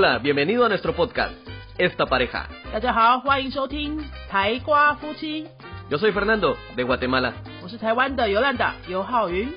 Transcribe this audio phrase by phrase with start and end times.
[0.00, 1.32] Hola, bienvenido a nuestro podcast,
[1.78, 2.48] Esta Pareja.
[2.72, 5.46] 大家好，欢迎收听台瓜夫妻，
[5.88, 7.32] Yo soy Fernando, de Guatemala.
[7.62, 9.48] 我是台湾的尤兰达尤浩云。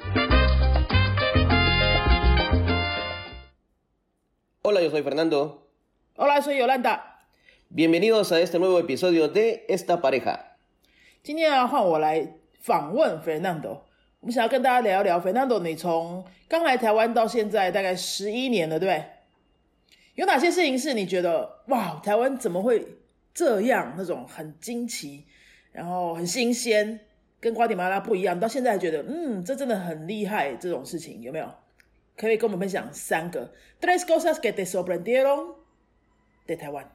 [4.62, 5.64] Hola, yo soy Fernando.
[6.16, 7.02] Hola，soy 尤兰达。
[7.74, 10.40] Bienvenidos a este nuevo episodio de Esta Pareja.
[11.24, 13.82] 今天要换我来访问 Fernando，
[14.20, 19.06] 我们想要跟大家聊一聊 Fernando，你从刚来台湾到现在大概十一年了，对不对？
[20.16, 22.86] 有哪些事情是你觉得哇，台湾怎么会
[23.34, 23.94] 这样？
[23.98, 25.26] 那种很惊奇，
[25.72, 27.00] 然后很新鲜，
[27.40, 31.50] 跟瓜地马拉不一样，到现在还觉得嗯，这真的很厉害，这种事情有没有？
[32.18, 35.56] 可以跟我们分享三个 tres cosas que te sorprendieron
[36.46, 36.86] de 台湾。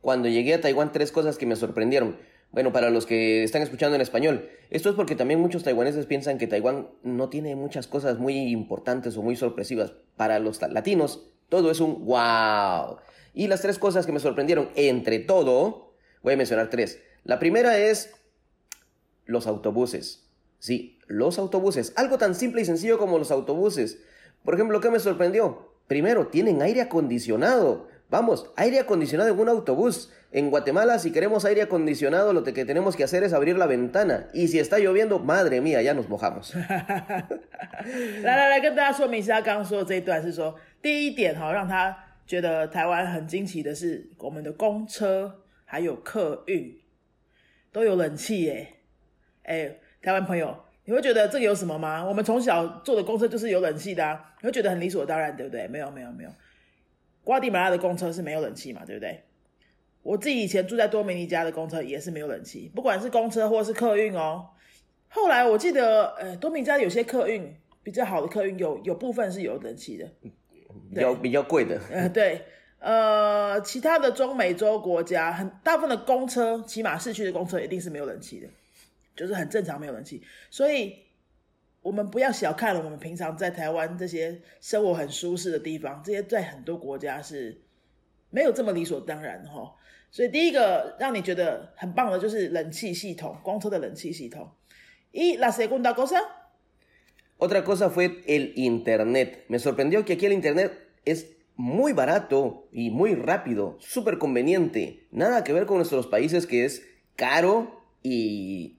[0.00, 2.16] Cuando llegué a Taiwán, tres cosas que me sorprendieron.
[2.52, 6.38] Bueno, para los que están escuchando en español, esto es porque también muchos taiwaneses piensan
[6.38, 9.94] que Taiwán no tiene muchas cosas muy importantes o muy sorpresivas.
[10.16, 12.97] Para los ta- latinos, todo es un wow.
[13.33, 16.99] Y las tres cosas que me sorprendieron, entre todo, voy a mencionar tres.
[17.23, 18.15] La primera es
[19.25, 20.27] los autobuses.
[20.59, 21.93] Sí, los autobuses.
[21.95, 23.99] Algo tan simple y sencillo como los autobuses.
[24.43, 25.73] Por ejemplo, ¿qué me sorprendió?
[25.87, 27.87] Primero, tienen aire acondicionado.
[28.09, 30.11] Vamos, aire acondicionado en un autobús.
[30.31, 34.27] En Guatemala, si queremos aire acondicionado, lo que tenemos que hacer es abrir la ventana.
[34.33, 36.53] Y si está lloviendo, madre mía, ya nos mojamos.
[40.81, 46.79] 第一点哈，让他觉得台湾很惊奇的是，我们的公车还有客运
[47.71, 48.67] 都有冷气耶。
[49.43, 52.05] 哎，台湾朋友，你会觉得这个有什么吗？
[52.05, 55.67] 我们从小坐的公车就是有冷气的啊，你会觉得很理所当然，对不对？
[55.67, 56.29] 没有没有没有，
[57.23, 59.23] 瓜地马拉的公车是没有冷气嘛，对不对？
[60.03, 64.49] 我自己以前住在多米尼加的公车也是没有冷气，不管是公车或是客运哦。
[65.09, 67.53] 后来我记得，呃，多米尼加有些客运
[67.83, 70.09] 比较好的客运有有部分是有冷气的，
[70.93, 71.79] 比较比较贵的。
[71.91, 72.45] 呃，对，
[72.79, 78.47] 呃，其他的中美洲国家很大部分的公车，起码市区的公车一定是没有冷气的，
[79.15, 80.95] 就是很正常没有冷气，所以
[81.81, 87.61] 我们不要小看了我们平常在台湾这些生活很舒适的地方，这些在很多国家是
[88.29, 89.73] 没有这么理所当然的哈。
[90.09, 94.49] 所以第一个让你觉得很棒的就是冷气系统，公车的冷气系统。
[95.11, 96.21] Y la segunda cosa，
[97.38, 99.44] Otra cosa fue el Internet.
[99.48, 100.72] Me sorprendió que aquí el Internet
[101.04, 105.06] es muy barato y muy rápido, súper conveniente.
[105.10, 108.78] Nada que ver con nuestros países que es caro y,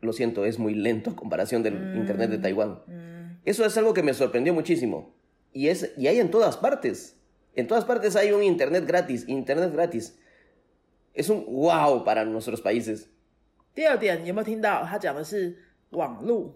[0.00, 3.40] lo siento, es muy lento a comparación del Internet de Taiwán.
[3.44, 5.14] Eso es algo que me sorprendió muchísimo.
[5.52, 7.16] Y, es, y hay en todas partes.
[7.54, 10.18] En todas partes hay un Internet gratis, Internet gratis.
[11.14, 13.08] Es un wow para nuestros países.
[13.74, 15.56] 第二点，有没有听到他讲的是
[15.90, 16.54] 网路，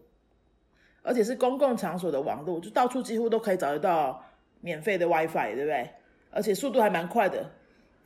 [1.06, 4.26] 而且是公共场所的网络，就到处几乎都可以找得到
[4.60, 5.88] 免费的 WiFi，对不对？
[6.32, 7.52] 而且速度还蛮快的，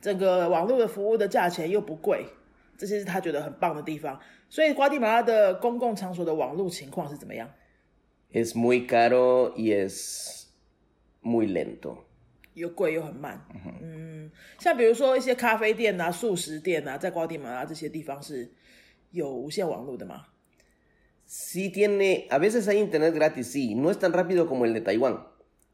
[0.02, 2.26] 整个网络的服务的价钱又不贵，
[2.76, 4.20] 这些是他觉得很棒的地方。
[4.50, 7.48] 所以瓜地马拉的公共场所的网络情况是怎么样
[8.32, 10.46] ？Es muy caro y es
[11.22, 12.04] muy lento.
[12.52, 13.40] 又贵又很慢。
[13.80, 18.52] 嗯，像比如说一些咖啡店啊、素食店啊，在瓜地马拉这些地方是
[19.10, 20.26] 有无线网络的吗？
[21.32, 25.20] Sí tiene, a veces hay internet gratis, sí, no es tan rápido como el de Taiwán.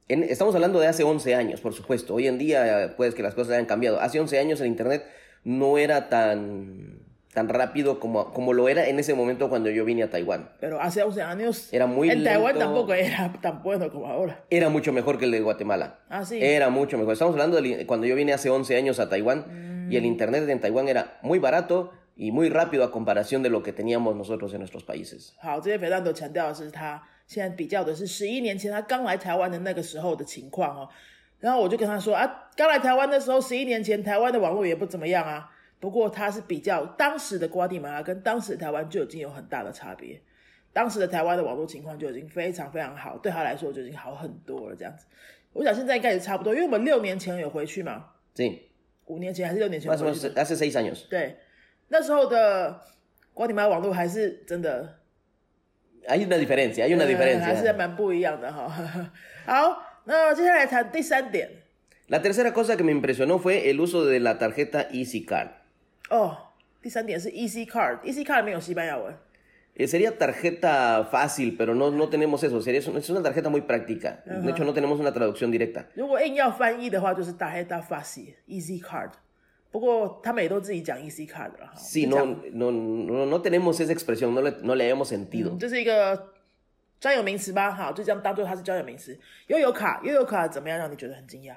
[0.06, 2.12] En- estamos hablando de hace 11 años, por supuesto.
[2.12, 3.99] Hoy en día, pues que las cosas hayan cambiado.
[3.99, 5.06] Hace 11 años el internet
[5.44, 6.99] no era tan,
[7.33, 10.50] tan rápido como, como lo era en ese momento cuando yo vine a Taiwán.
[10.61, 14.44] Pero hace 11 años Era muy en Taiwán tampoco era tan bueno como ahora.
[14.50, 16.00] Era mucho mejor que el de Guatemala.
[16.11, 16.38] Ah, sí.
[16.38, 17.15] Era mucho mejor.
[17.15, 20.61] Estamos hablando de cuando yo vine hace 11 años a Taiwán y el internet en
[20.61, 24.60] Taiwán era muy barato y muy rápido a comparación de lo que teníamos nosotros en
[24.60, 25.32] nuestros países.
[25.38, 30.88] 好，这边肥蛋都强调的是他现在比较的是十一年前他刚来台湾的那个时候的情况哦。
[31.38, 35.50] 然后我就跟他说啊，刚来台湾的时候，十一年前台湾的网络也不怎么样啊。
[35.78, 40.19] 不过他是比较当时的瓜地马拉跟当时的台湾就已经有很大的差别。
[40.72, 44.75] 当时的台湾的网络情况就已经非常非常好，对他来说就已经好很多了。
[44.75, 45.05] 这样子，
[45.52, 48.06] 我想现在应该也差不多，因为我们六年前有回去嘛
[49.06, 50.44] 五年前还是六年前 menos 去的。
[50.44, 51.08] hace 6 años.
[51.08, 51.37] 对，
[51.89, 52.81] 那时候的
[53.33, 54.98] 瓜地马拉网络还是真的
[56.07, 57.75] Hay una diferencia, hay una 呃还是 diferencia.
[57.77, 58.68] 蛮不一样的哈。
[59.45, 61.50] 好，那接下来谈第三点
[62.07, 65.50] La tercera cosa que me impresionó fue el uso de la tarjeta Easy Card.
[66.09, 66.38] 哦。
[66.81, 69.13] 第三点是 Easy Card，Easy Card 没有西班牙文。
[69.77, 72.59] Eh, sería tarjeta fácil, pero no, no tenemos eso.
[72.62, 74.21] Sería, es una- es una tarjeta muy práctica.
[74.25, 75.86] De hecho, no tenemos una traducción directa.
[75.95, 79.12] 如果硬要翻译的话，就是 Tarjeta Fácil，Easy Card。
[79.75, 81.74] 不过他们也都自己讲 Easy Card 了哈。
[81.77, 85.07] Sí, 就 no, 讲 no, no, no tenemos esa expresión, no le, no le hayamos
[85.07, 85.57] sentido.
[85.57, 86.33] 这是一个
[87.00, 87.71] 专有名词吧？
[87.71, 89.18] 好，就这样当做它是专有名词。
[89.48, 91.56] 悠游卡，悠游卡怎么样让你觉得很惊讶？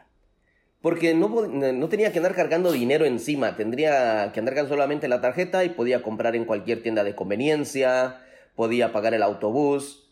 [0.80, 5.08] Porque no, po- no tenía que andar cargando dinero encima, tendría que andar cargando solamente
[5.08, 8.20] la tarjeta y podía comprar en cualquier tienda de conveniencia,
[8.54, 10.10] podía pagar el autobús.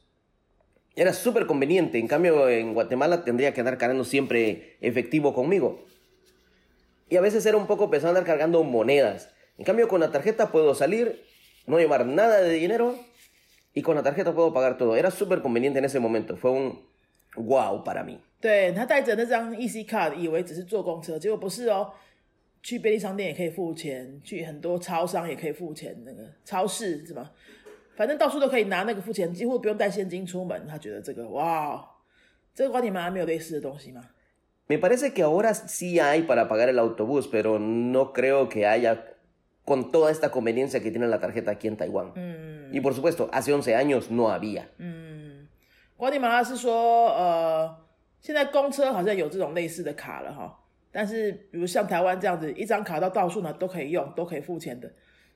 [0.97, 5.85] Era súper conveniente, en cambio en Guatemala tendría que andar cargando siempre efectivo conmigo.
[7.09, 9.29] Y a veces era un poco pesado andar cargando monedas.
[9.59, 11.25] En cambio con la tarjeta puedo salir,
[11.67, 12.97] no llevar nada de dinero
[13.75, 14.97] y con la tarjeta puedo pagar todo.
[14.97, 16.81] Era súper conveniente en ese momento, fue un
[17.37, 18.19] wow para mí.
[18.41, 21.93] 对他带着那张 EC card，以为只是坐公车，结果不是哦。
[22.65, 27.29] 去便利商店也可以付钱，去很多超商也可以付钱，那个超市什么，
[27.97, 30.65] 反正到处都可以拿那个付钱，几乎不用带现金出门。
[30.69, 31.85] 他觉得这个哇，
[32.55, 34.01] 这个瓜地马拉没有类似的东西吗？
[34.70, 39.06] Me parece que ahora sí hay para pagar el autobús, pero no creo que haya
[39.64, 42.14] con toda esta conveniencia que tiene la tarjeta aquí en Taiwán.
[42.72, 44.68] Y por supuesto, hace 11 años no había.
[45.96, 47.76] 瓜地马拉是说，呃，
[48.22, 50.56] 现在公车好像有这种类似的卡了哈，
[50.92, 54.94] 但是比如像台湾这样子，一张卡到到处呢都可以用，都可以付钱的，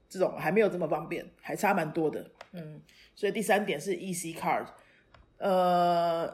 [0.08, 2.30] 这种还没有这么方便，还差蛮多的。
[2.52, 2.80] 嗯，
[3.16, 4.68] 所以第三点是 EC card，
[5.40, 6.32] 呃，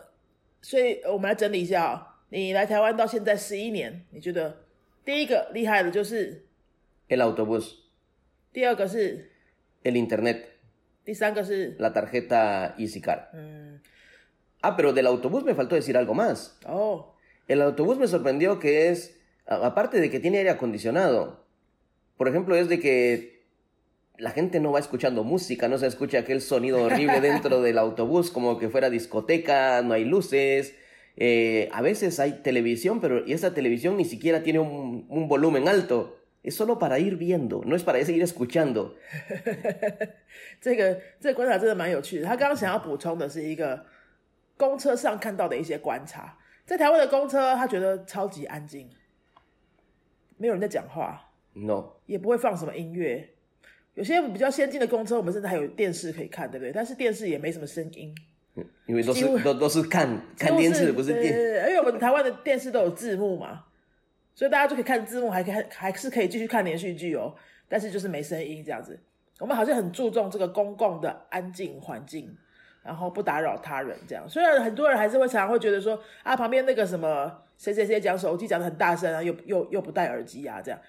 [0.62, 4.65] 所以我们来整理一下啊、你来台湾到现在十一年，你觉得
[5.05, 6.45] 第一个厉害的就是，
[7.09, 7.75] El autobús,
[8.53, 9.31] 第二个是，
[9.85, 10.45] el internet,
[11.05, 13.29] 第三个是， la tarjeta EasyCard.
[13.35, 13.81] 嗯，
[14.63, 16.57] Ah, pero del autobús me faltó decir algo más.
[16.65, 17.15] 哦，
[17.49, 21.45] El autobús me sorprendió que es, a- aparte de que tiene aire acondicionado,
[22.17, 23.43] por ejemplo, es de que
[24.19, 28.31] la gente no va escuchando música, no se escucha aquel sonido horrible dentro del autobús,
[28.31, 30.77] como que fuera discoteca, no hay luces.
[31.18, 36.14] eh, a veces hay televisión, pero esa televisión ni siquiera tiene un, un volumen alto.
[36.44, 38.96] Es solo para ir viendo, no es para ir escuchando.
[40.62, 42.26] 这个这个观察真的蛮有趣的。
[42.26, 43.86] 他刚刚想要补充的是一个
[44.56, 48.90] 公车上看到的一些观察，在台湾的公车，他觉得超级安静，
[50.38, 51.96] 没有人在讲话，No.
[52.06, 53.28] 也不会放什么音乐。
[53.96, 56.72] 有些比较先进的公车，我们甚至还有电视可以看，对不对？
[56.72, 58.16] 但是电视也没什么声音，
[58.86, 60.08] 因为都是都都是看
[60.38, 61.34] 看电视，不是电。
[61.34, 63.66] 对对因为我们台湾的电视都有字幕嘛，
[64.34, 67.34] 所以大家就可以看字幕，还可以还还是可以继续看连续剧哦。
[67.70, 68.98] 但是就是没声音这样子。
[69.40, 72.36] 我们好像很注重这个公共的安静环境，
[72.82, 74.28] 然后不打扰他人这样。
[74.28, 80.80] 虽然很多人还是会常常会觉得说啊，旁边那个什么谁谁谁讲手机讲的很大声啊，又又又不戴耳机啊这样。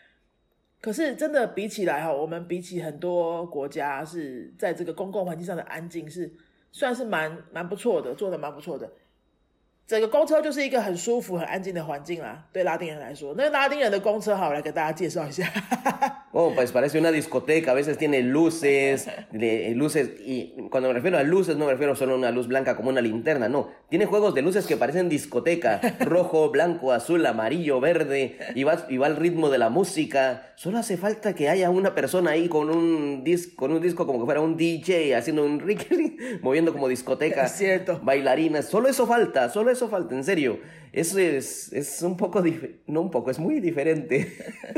[0.80, 6.32] 可是真的比起来哈，我们比起很多国家是在这个公共环境上的安静是
[6.72, 8.90] 算是蛮蛮不错的，做的蛮不错的。
[9.87, 13.33] 整个公车就是一个很舒服、很安静的环境啦，对拉丁人来说。
[13.37, 15.43] 那拉丁人的公车，好，我来给大家介绍一下。
[16.35, 21.19] Oh, pues parece una discoteca, a veces tiene luces, de- luces, y cuando me refiero
[21.19, 24.07] a luces no me refiero solo a una luz blanca como una linterna, no, tiene
[24.07, 29.05] juegos de luces que parecen discoteca, rojo, blanco, azul, amarillo, verde, y va, y va
[29.05, 33.23] al ritmo de la música, solo hace falta que haya una persona ahí con un,
[33.23, 37.43] dis, con un disco como que fuera un DJ haciendo un ricky, moviendo como discoteca,
[37.45, 37.99] Es cierto.
[38.01, 40.58] bailarinas, solo eso falta, solo eso falta, en serio,
[40.92, 44.26] eso es, es un poco, dif- no un poco, es muy diferente.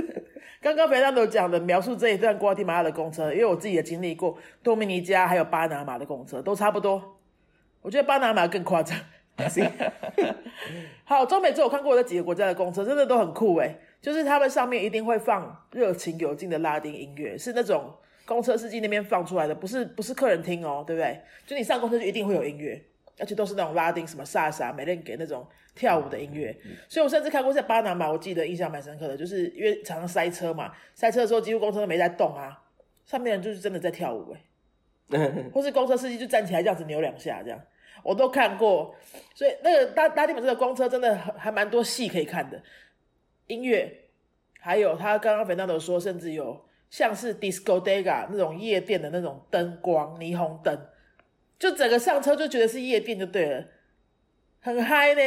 [0.61, 7.19] 刚刚肥当讲的描述这一段瓜地马拉的公车，因为我自己也经历过多米尼加还有巴拿马的公车，都差不多。
[7.81, 8.99] 我觉得巴拿马更夸张。
[11.05, 13.75] 好，中美洲我看过这几个国家的公车，真的都很酷诶。
[14.03, 17.95] 就是他们上面一定会放热情有劲的拉丁音乐，是那种
[18.27, 21.19] 公车司机那边放出来的，不是不是客人听哦，对不对？
[21.47, 22.83] 就你上公车就一定会有音乐，
[23.19, 26.57] 而且都是那种拉丁什么萨萨、美人给那种跳舞的音乐。
[26.89, 32.63] 所以我甚至看过在巴拿马，我记得印象蛮深刻的，就是因为常常塞车嘛，塞车的时候几乎公车都没在动啊，
[33.05, 34.35] 上面人就是真的在跳舞
[35.11, 37.61] 诶、 或是公车司机就站起来这样子扭两下，这样
[38.03, 38.95] 我都看过。
[39.35, 42.63] 所以那个拉拉丁美洲的公车真的还蛮多戏可以看的，
[43.49, 44.05] 音乐，
[44.61, 50.79] 还有他刚刚 Fernando 说，甚至有像是 disco d e g a 那种夜店的那种灯光、霓虹灯，
[51.60, 53.66] 就整个上车就觉得是夜店就对了，
[54.62, 55.22] 很嗨呢。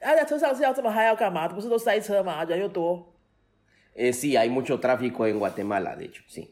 [0.00, 1.48] 啊，在车上是要这么嗨要干嘛？
[1.48, 3.12] 不是都塞车嘛，人又多。
[3.94, 6.50] Eh, sí, hay mucho tráfico en Guatemala, de hecho, sí.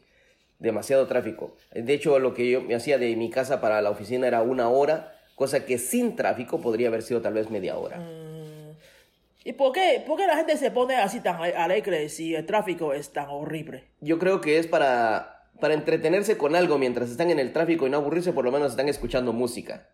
[0.57, 1.55] Demasiado tráfico.
[1.71, 4.69] De hecho, lo que yo me hacía de mi casa para la oficina era una
[4.69, 7.99] hora, cosa que sin tráfico podría haber sido tal vez media hora.
[9.43, 12.93] ¿Y por qué, por qué la gente se pone así tan alegre si el tráfico
[12.93, 13.83] es tan horrible?
[14.01, 17.89] Yo creo que es para, para entretenerse con algo mientras están en el tráfico y
[17.89, 19.87] no aburrirse, por lo menos están escuchando música.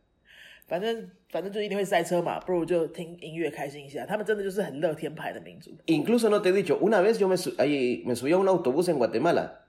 [0.67, 4.05] 反正反正就一定会塞车嘛，不如就听音乐开心一下。
[4.05, 5.71] 他们真的就是很乐天派的民族。
[5.87, 8.47] Incluso no te he dicho, una vez yo me, su- ahí, me subí a un
[8.47, 9.65] autobús en Guatemala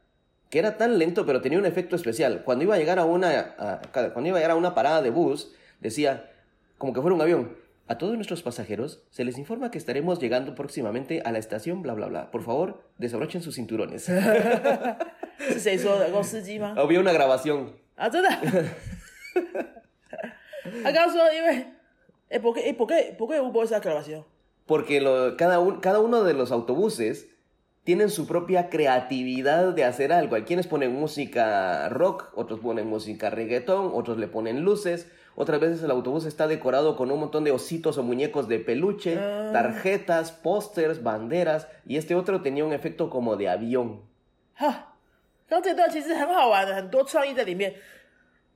[0.49, 2.43] que era tan lento pero tenía un efecto especial.
[2.45, 3.81] Cuando iba a llegar a una, a-
[4.13, 6.31] cuando iba a llegar a una parada de bus, decía
[6.79, 7.57] como que fuera un avión.
[7.90, 11.94] a todos nuestros pasajeros se les informa que estaremos llegando próximamente a la estación bla
[11.94, 12.32] bla bla.
[12.32, 14.10] Por favor, desabrochen sus cinturones.
[16.78, 17.78] Había una grabación.
[17.96, 18.12] Ah,
[22.30, 24.26] eh, ¿por qué, eh, por qué, por qué hubo esa grabación?
[24.66, 27.30] Porque lo, cada, un, cada uno de los autobuses
[27.86, 30.36] tienen su propia creatividad de hacer algo.
[30.36, 35.83] Hay quienes ponen música rock, otros ponen música reggaetón, otros le ponen luces, Otras veces
[35.83, 39.17] el autobús está decorado con un montón de ositos o muñecos de peluche,
[39.53, 41.67] tarjetas, pósters, banderas.
[41.87, 44.01] Y este otro tenía un efecto como de avión.
[44.55, 44.95] 哈，
[45.49, 47.75] 刚这段其实很好玩的，很多创意在里面。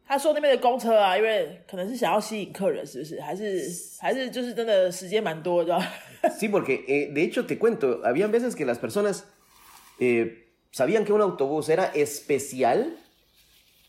[0.08, 3.20] 他说那边的公车啊，因为可能是想要吸引客人，是不是？
[3.20, 3.60] 还是
[4.00, 5.86] 还是就是真的时间蛮多，知道吗？
[6.38, 9.24] Sí, porque eh, de hecho te cuento, habían veces que las personas
[9.98, 12.92] eh, sabían que un autobús era especial,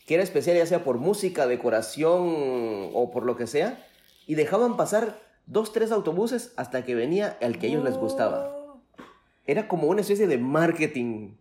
[0.06, 3.78] que era especial ya sea por música, decoración o por lo que sea,
[4.26, 8.50] y dejaban pasar dos, tres autobuses hasta que venía el que a ellos les gustaba.
[9.46, 11.36] Era como una especie de marketing.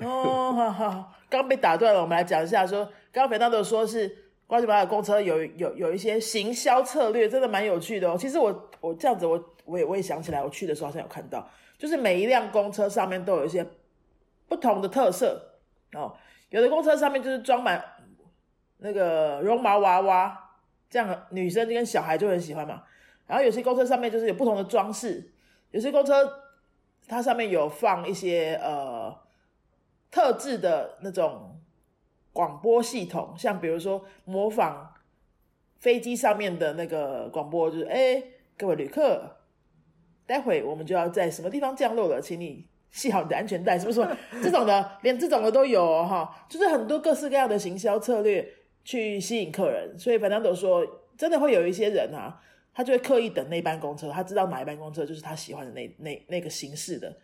[0.00, 4.16] 哦，好好，刚被打断了，我们来讲一下说，刚刚肥大都说是
[4.46, 8.16] 瓜吉巴的公车有有有一些行销策略，真的蛮有趣的哦。
[8.16, 13.66] 其实我我这样子我我也我也想起来，我去的时候好像有看到，就是每一辆公车上面都有一些
[14.48, 15.58] 不同的特色
[15.94, 16.14] 哦。
[16.53, 17.83] 有的公车上面就是装满
[18.77, 20.51] 那个绒毛娃娃，
[20.87, 22.83] 这样女生跟小孩就很喜欢嘛。
[23.25, 25.33] 然后有些公车上面就是有不同的装饰，
[25.71, 26.13] 有些公车
[27.07, 29.17] 它上面有放一些呃
[30.11, 31.59] 特制的那种
[32.31, 34.93] 广播系统，像比如说模仿
[35.79, 38.21] 飞机上面的那个广播，就是哎，
[38.55, 39.37] 各位旅客，
[40.27, 44.15] 待会我们就要在什么地方降落了，请你系好你的安全带，什么什么？
[44.41, 48.47] 这种的，连这种的都有哦哈，就是很多各式各样的行销策略
[48.85, 49.97] 去吸引客人。
[49.97, 50.85] 所以反正都说，
[51.17, 52.39] 真的会有一些人啊，
[52.73, 57.17] 他就会刻意等那班公车，他知道哪一班公车就是他喜欢的那那那个形式的，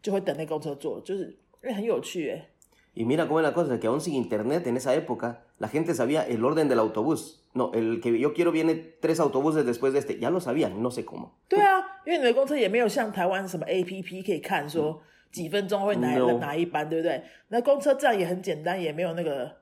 [0.00, 1.24] 就会等那公车坐，就是
[1.62, 2.48] 因为很有趣诶。
[2.94, 6.26] Y mira cómo es la cosa, que aún sin internet en esa época, la gente sabía
[6.26, 7.40] el orden del autobús.
[7.54, 10.18] No, el que yo quiero viene tres autobuses después de este.
[10.18, 11.32] Ya lo sabían, no sé cómo.
[11.48, 17.22] 对啊，因为你的公车也没有像台湾什么 A P P 可以看说几分钟会哪 No 哪一班，对不对？
[17.48, 19.56] 那公车站也很简单，也没有那个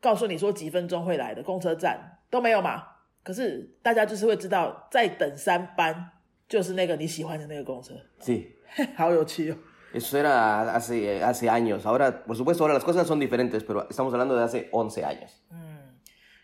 [0.00, 2.84] 告诉你说几分钟会来的公车站都没有嘛。
[3.22, 6.10] 可是大家就是会知道，再等三班
[6.48, 8.46] 就是那个你喜欢的那个公车，Sí.
[8.96, 9.56] 好有趣哦。
[9.94, 11.86] Eso era hace, hace años.
[11.86, 15.30] Ahora, por supuesto, ahora las cosas son diferentes, pero estamos hablando de hace 11 años.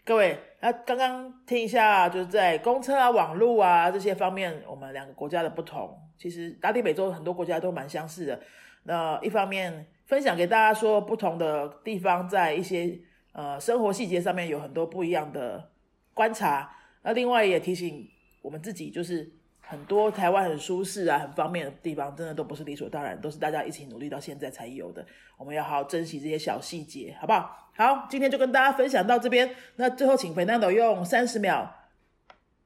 [0.06, 8.38] 各位，那刚刚听一下，就是在公车啊、网络啊这些方面，我们两个国家的不同，其实拉丁美洲很多国家都蛮相似的。
[8.82, 13.00] 那一方面分享给大家说，不同的地方在一些
[13.32, 15.70] 呃生活细节上面有很多不一样的
[16.12, 16.76] 观察。
[17.02, 18.06] 那另外也提醒
[18.42, 19.32] 我们自己，就是
[19.74, 25.04] 很多台湾很舒适啊、很方便的地方，真的都不是理所当然，都是大家一起努力到现在才有的。
[25.36, 27.70] 我们要好好珍惜这些小细节，好不好？
[27.76, 29.50] 好，今天就跟大家分享到这边。
[29.74, 31.74] 那最后，请 Fernando 用三十秒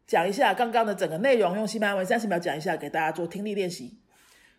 [0.07, 3.95] 讲一下刚刚的整个内容，用西班牙文三十秒讲一下，给大家做听力练习。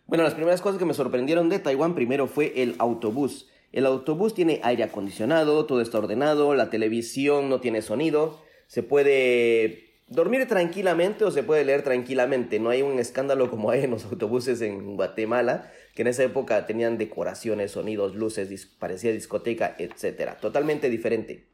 [0.08, 3.46] Bueno, las primeras cosas que me sorprendieron de Taiwán primero fue el autobús.
[3.70, 9.89] El autobús tiene aire acondicionado, todo está ordenado, la televisión no tiene sonido, se puede
[10.10, 12.60] dormir tranquilamente o se puede leer tranquilamente.
[12.60, 16.66] No hay un escándalo como hay en los autobuses en Guatemala, que en esa época
[16.66, 20.36] tenían decoraciones, sonidos, luces, parecía discoteca, etc.
[20.38, 21.46] Totalmente diferente.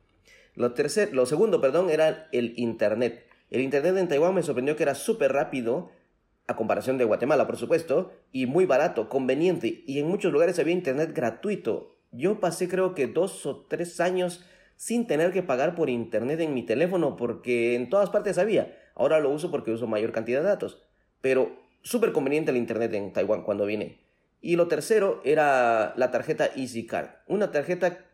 [0.55, 0.75] Lo,
[1.13, 3.27] lo segundo, perdón, era el Internet.
[3.51, 5.91] El Internet en Taiwán me sorprendió que era súper rápido,
[6.49, 10.73] a comparación de Guatemala, por supuesto, y muy barato, conveniente, y en muchos lugares había
[10.73, 11.99] Internet gratuito.
[12.11, 14.45] Yo pasé creo que dos o tres años
[14.77, 18.77] sin tener que pagar por Internet en mi teléfono, porque en todas partes había.
[18.95, 20.83] Ahora lo uso porque uso mayor cantidad de datos,
[21.21, 23.99] pero súper conveniente el Internet en Taiwán cuando vine.
[24.41, 28.05] Y lo tercero era la tarjeta EasyCard, una tarjeta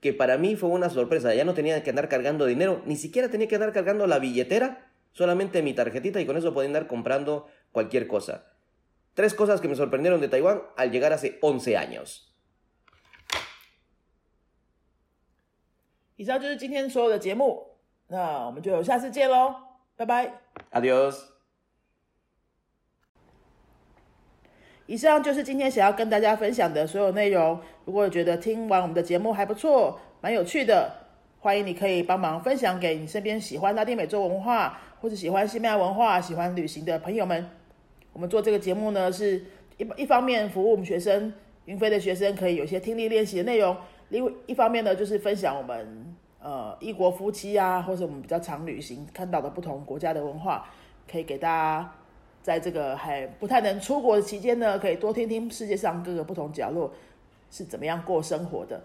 [0.00, 1.34] que para mí fue una sorpresa.
[1.34, 4.92] Ya no tenía que andar cargando dinero, ni siquiera tenía que andar cargando la billetera,
[5.12, 8.44] solamente mi tarjetita y con eso podía andar comprando cualquier cosa.
[9.14, 12.33] Tres cosas que me sorprendieron de Taiwán al llegar hace 11 años.
[16.16, 17.60] 以上就是今天所有的节目，
[18.06, 19.54] 那我们就下次见喽，
[19.96, 20.30] 拜拜。
[20.70, 21.18] ，Adios
[24.86, 27.58] 以上就是今天想要跟大家分享的所有内容。
[27.84, 30.88] 如果觉得听完我们的节目还不错，蛮有趣的，
[31.40, 37.48] 欢迎你可以帮忙分享给你身边喜欢拉丁美洲文化或者喜欢西班牙文化、喜欢旅行的朋友们。
[38.12, 39.44] 我们做这个节目呢，是
[39.78, 41.32] 一一方面服务我们学生
[41.64, 43.76] 云飞的学生可以有些听力练习的内容，
[44.14, 50.66] 另外一方面呢，就是分享我们呃异国夫妻啊，或者我们比较常旅行看到的不同国家的文化，
[51.10, 51.92] 可以给大家
[52.40, 56.92] 在这个还不太能出国的期间呢，可以多听听世界上各个不同角落
[57.50, 58.80] 是怎么样过生活的。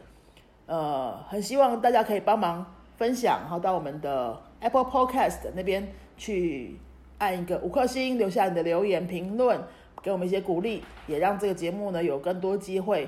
[0.65, 2.65] 呃，很希望大家可以帮忙
[2.97, 6.75] 分享，然后到我们的 Apple Podcast 那边去
[7.19, 9.61] 按一个五颗星，留下你的留言评论，
[10.01, 13.07] 给我们一些鼓励，也让这个节目呢有更多机会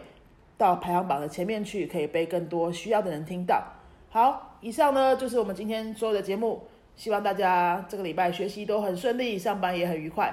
[0.61, 3.63] 到排行榜的前面去，可以被更多需要的人听到。
[4.11, 10.31] 好，以上呢就是我们今天所有的节目，希望大家这个礼拜学习都很顺利，上班也很愉快。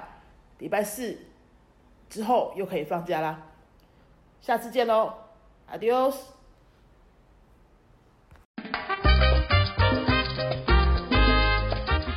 [0.58, 1.16] 礼拜四
[2.10, 3.46] 之后又可以放假啦，
[4.42, 5.14] 下次见喽
[5.72, 6.37] ，Adios。